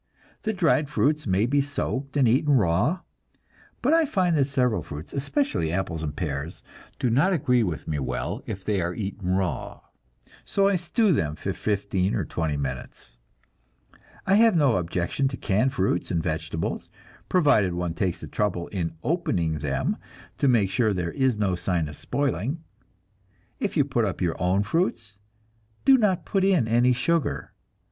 [0.41, 3.01] The dried fruits may be soaked and eaten raw,
[3.83, 6.63] but I find that several fruits, especially apples and pears,
[6.97, 9.81] do not agree with me well if they are eaten raw,
[10.43, 13.19] so I stew them for fifteen or twenty minutes.
[14.25, 16.89] I have no objection to canned fruits and vegetables,
[17.29, 19.97] provided one takes the trouble in opening them
[20.39, 22.63] to make sure there is no sign of spoiling.
[23.59, 25.19] If you put up your own fruits,
[25.85, 27.53] do not put in any sugar.